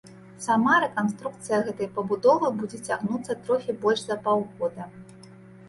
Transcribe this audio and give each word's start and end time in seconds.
Сама 0.45 0.77
рэканструкцыя 0.83 1.59
гэтай 1.67 1.89
пабудовы 1.99 2.51
будзе 2.63 2.81
цягнуцца 2.89 3.39
трохі 3.45 3.79
больш 3.87 4.01
за 4.09 4.21
паўгода. 4.27 4.93